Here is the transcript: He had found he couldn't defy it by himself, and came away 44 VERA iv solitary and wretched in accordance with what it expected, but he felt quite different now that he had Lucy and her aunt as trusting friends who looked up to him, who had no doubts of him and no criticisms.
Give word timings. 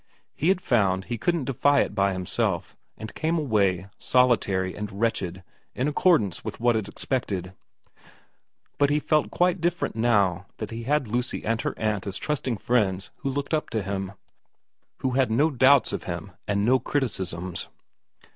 He 0.35 0.49
had 0.49 0.61
found 0.61 1.05
he 1.05 1.19
couldn't 1.19 1.43
defy 1.45 1.81
it 1.81 1.93
by 1.93 2.11
himself, 2.13 2.75
and 2.97 3.13
came 3.13 3.37
away 3.37 3.81
44 3.81 3.81
VERA 3.81 3.85
iv 3.85 4.03
solitary 4.03 4.75
and 4.75 4.91
wretched 4.99 5.43
in 5.75 5.87
accordance 5.87 6.43
with 6.43 6.59
what 6.59 6.75
it 6.75 6.87
expected, 6.89 7.53
but 8.79 8.89
he 8.89 8.99
felt 8.99 9.29
quite 9.29 9.61
different 9.61 9.95
now 9.95 10.47
that 10.57 10.71
he 10.71 10.85
had 10.85 11.07
Lucy 11.07 11.45
and 11.45 11.61
her 11.61 11.77
aunt 11.77 12.07
as 12.07 12.17
trusting 12.17 12.57
friends 12.57 13.11
who 13.17 13.29
looked 13.29 13.53
up 13.53 13.69
to 13.69 13.83
him, 13.83 14.13
who 15.01 15.11
had 15.11 15.29
no 15.29 15.51
doubts 15.51 15.93
of 15.93 16.05
him 16.05 16.31
and 16.47 16.65
no 16.65 16.79
criticisms. 16.79 17.69